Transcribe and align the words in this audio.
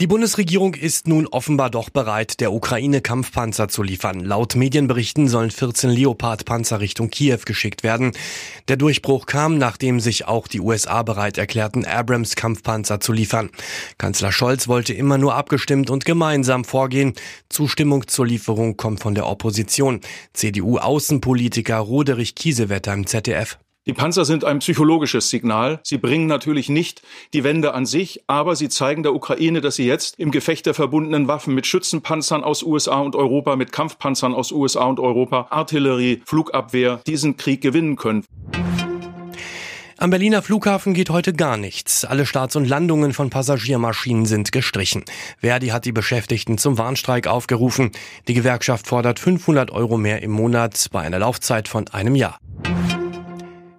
Die 0.00 0.06
Bundesregierung 0.06 0.74
ist 0.74 1.08
nun 1.08 1.26
offenbar 1.26 1.70
doch 1.70 1.90
bereit, 1.90 2.38
der 2.38 2.52
Ukraine 2.52 3.00
Kampfpanzer 3.00 3.66
zu 3.66 3.82
liefern. 3.82 4.20
Laut 4.20 4.54
Medienberichten 4.54 5.26
sollen 5.26 5.50
14 5.50 5.90
Leopard-Panzer 5.90 6.78
Richtung 6.78 7.10
Kiew 7.10 7.40
geschickt 7.44 7.82
werden. 7.82 8.12
Der 8.68 8.76
Durchbruch 8.76 9.26
kam, 9.26 9.58
nachdem 9.58 9.98
sich 9.98 10.24
auch 10.28 10.46
die 10.46 10.60
USA 10.60 11.02
bereit 11.02 11.36
erklärten, 11.36 11.84
Abrams 11.84 12.36
Kampfpanzer 12.36 13.00
zu 13.00 13.12
liefern. 13.12 13.50
Kanzler 13.98 14.30
Scholz 14.30 14.68
wollte 14.68 14.94
immer 14.94 15.18
nur 15.18 15.34
abgestimmt 15.34 15.90
und 15.90 16.04
gemeinsam 16.04 16.64
vorgehen. 16.64 17.14
Zustimmung 17.48 18.06
zur 18.06 18.28
Lieferung 18.28 18.76
kommt 18.76 19.00
von 19.00 19.16
der 19.16 19.26
Opposition. 19.26 20.00
CDU-Außenpolitiker 20.32 21.78
Roderich 21.78 22.36
Kiesewetter 22.36 22.94
im 22.94 23.04
ZDF. 23.04 23.58
Die 23.88 23.94
Panzer 23.94 24.26
sind 24.26 24.44
ein 24.44 24.58
psychologisches 24.58 25.30
Signal. 25.30 25.80
Sie 25.82 25.96
bringen 25.96 26.26
natürlich 26.26 26.68
nicht 26.68 27.00
die 27.32 27.42
Wende 27.42 27.72
an 27.72 27.86
sich, 27.86 28.22
aber 28.26 28.54
sie 28.54 28.68
zeigen 28.68 29.02
der 29.02 29.14
Ukraine, 29.14 29.62
dass 29.62 29.76
sie 29.76 29.86
jetzt 29.86 30.18
im 30.18 30.30
Gefecht 30.30 30.66
der 30.66 30.74
verbundenen 30.74 31.26
Waffen 31.26 31.54
mit 31.54 31.66
Schützenpanzern 31.66 32.44
aus 32.44 32.62
USA 32.62 32.98
und 32.98 33.16
Europa, 33.16 33.56
mit 33.56 33.72
Kampfpanzern 33.72 34.34
aus 34.34 34.52
USA 34.52 34.84
und 34.84 35.00
Europa, 35.00 35.46
Artillerie, 35.48 36.20
Flugabwehr 36.26 37.00
diesen 37.06 37.38
Krieg 37.38 37.62
gewinnen 37.62 37.96
können. 37.96 38.26
Am 39.96 40.10
Berliner 40.10 40.42
Flughafen 40.42 40.92
geht 40.92 41.08
heute 41.08 41.32
gar 41.32 41.56
nichts. 41.56 42.04
Alle 42.04 42.26
Starts 42.26 42.56
und 42.56 42.68
Landungen 42.68 43.14
von 43.14 43.30
Passagiermaschinen 43.30 44.26
sind 44.26 44.52
gestrichen. 44.52 45.04
Verdi 45.38 45.68
hat 45.68 45.86
die 45.86 45.92
Beschäftigten 45.92 46.58
zum 46.58 46.76
Warnstreik 46.76 47.26
aufgerufen. 47.26 47.92
Die 48.28 48.34
Gewerkschaft 48.34 48.86
fordert 48.86 49.18
500 49.18 49.70
Euro 49.70 49.96
mehr 49.96 50.22
im 50.22 50.32
Monat 50.32 50.88
bei 50.92 51.00
einer 51.00 51.20
Laufzeit 51.20 51.68
von 51.68 51.88
einem 51.88 52.16
Jahr. 52.16 52.38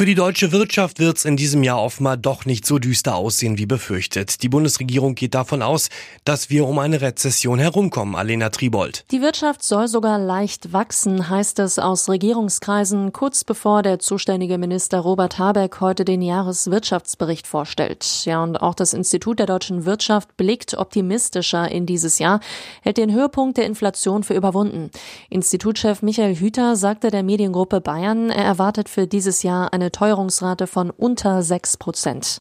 Für 0.00 0.06
die 0.06 0.14
deutsche 0.14 0.50
Wirtschaft 0.50 0.98
wird 0.98 1.18
es 1.18 1.26
in 1.26 1.36
diesem 1.36 1.62
Jahr 1.62 1.82
offenbar 1.82 2.16
doch 2.16 2.46
nicht 2.46 2.64
so 2.64 2.78
düster 2.78 3.16
aussehen 3.16 3.58
wie 3.58 3.66
befürchtet. 3.66 4.42
Die 4.42 4.48
Bundesregierung 4.48 5.14
geht 5.14 5.34
davon 5.34 5.60
aus, 5.60 5.90
dass 6.24 6.48
wir 6.48 6.66
um 6.66 6.78
eine 6.78 7.02
Rezession 7.02 7.58
herumkommen. 7.58 8.14
Alena 8.14 8.48
Tribold. 8.48 9.04
Die 9.10 9.20
Wirtschaft 9.20 9.62
soll 9.62 9.88
sogar 9.88 10.18
leicht 10.18 10.72
wachsen, 10.72 11.28
heißt 11.28 11.58
es 11.58 11.78
aus 11.78 12.08
Regierungskreisen, 12.08 13.12
kurz 13.12 13.44
bevor 13.44 13.82
der 13.82 13.98
zuständige 13.98 14.56
Minister 14.56 15.00
Robert 15.00 15.38
Habeck 15.38 15.82
heute 15.82 16.06
den 16.06 16.22
Jahreswirtschaftsbericht 16.22 17.46
vorstellt. 17.46 18.24
Ja, 18.24 18.42
und 18.42 18.56
auch 18.56 18.74
das 18.74 18.94
Institut 18.94 19.38
der 19.38 19.44
deutschen 19.44 19.84
Wirtschaft 19.84 20.34
blickt 20.38 20.72
optimistischer 20.78 21.70
in 21.70 21.84
dieses 21.84 22.18
Jahr, 22.18 22.40
hält 22.80 22.96
den 22.96 23.12
Höhepunkt 23.12 23.58
der 23.58 23.66
Inflation 23.66 24.22
für 24.22 24.32
überwunden. 24.32 24.90
Institutchef 25.28 26.00
Michael 26.00 26.36
Hüter 26.36 26.74
sagte 26.76 27.10
der 27.10 27.22
Mediengruppe 27.22 27.82
Bayern, 27.82 28.30
er 28.30 28.46
erwartet 28.46 28.88
für 28.88 29.06
dieses 29.06 29.42
Jahr 29.42 29.74
eine 29.74 29.89
Teuerungsrate 29.90 30.66
von 30.66 30.90
unter 30.90 31.42
6 31.42 31.76
Prozent. 31.76 32.38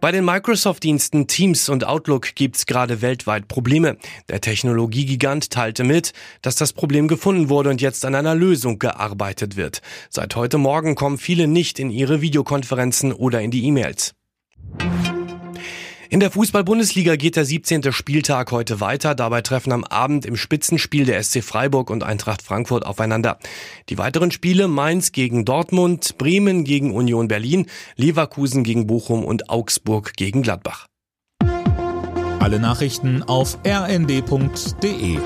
Bei 0.00 0.12
den 0.12 0.24
Microsoft-Diensten 0.24 1.26
Teams 1.26 1.68
und 1.68 1.84
Outlook 1.84 2.34
gibt's 2.34 2.66
gerade 2.66 3.02
weltweit 3.02 3.48
Probleme. 3.48 3.96
Der 4.28 4.40
Technologiegigant 4.40 5.50
teilte 5.50 5.84
mit, 5.84 6.12
dass 6.42 6.54
das 6.54 6.72
Problem 6.72 7.08
gefunden 7.08 7.48
wurde 7.48 7.70
und 7.70 7.80
jetzt 7.80 8.04
an 8.04 8.14
einer 8.14 8.34
Lösung 8.34 8.78
gearbeitet 8.78 9.56
wird. 9.56 9.80
Seit 10.10 10.36
heute 10.36 10.58
Morgen 10.58 10.94
kommen 10.94 11.18
viele 11.18 11.48
nicht 11.48 11.78
in 11.78 11.90
ihre 11.90 12.20
Videokonferenzen 12.20 13.12
oder 13.12 13.40
in 13.40 13.50
die 13.50 13.64
E-Mails. 13.64 14.14
In 16.16 16.20
der 16.20 16.30
Fußball-Bundesliga 16.30 17.16
geht 17.16 17.36
der 17.36 17.44
17. 17.44 17.92
Spieltag 17.92 18.50
heute 18.50 18.80
weiter. 18.80 19.14
Dabei 19.14 19.42
treffen 19.42 19.70
am 19.70 19.84
Abend 19.84 20.24
im 20.24 20.34
Spitzenspiel 20.34 21.04
der 21.04 21.22
SC 21.22 21.44
Freiburg 21.44 21.90
und 21.90 22.04
Eintracht 22.04 22.40
Frankfurt 22.40 22.86
aufeinander. 22.86 23.38
Die 23.90 23.98
weiteren 23.98 24.30
Spiele 24.30 24.66
Mainz 24.66 25.12
gegen 25.12 25.44
Dortmund, 25.44 26.16
Bremen 26.16 26.64
gegen 26.64 26.94
Union 26.94 27.28
Berlin, 27.28 27.66
Leverkusen 27.96 28.64
gegen 28.64 28.86
Bochum 28.86 29.26
und 29.26 29.50
Augsburg 29.50 30.14
gegen 30.16 30.40
Gladbach. 30.40 30.86
Alle 32.40 32.60
Nachrichten 32.60 33.22
auf 33.22 33.58
rnd.de 33.66 35.18